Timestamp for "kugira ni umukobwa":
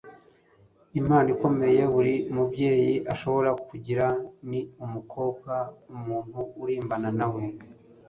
3.67-5.53